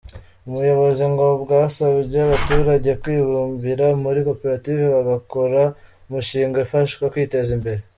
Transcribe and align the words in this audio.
Ubuyobozi 0.47 1.03
ngo 1.13 1.25
bwasabye 1.43 2.17
abaturage 2.25 2.91
kwibumbira 3.01 3.85
muri 4.03 4.19
koperative 4.27 4.83
bagakora 4.95 5.61
umushinga 6.07 6.55
ibafasha 6.57 7.05
kwiteza 7.15 7.51
imbere. 7.59 7.81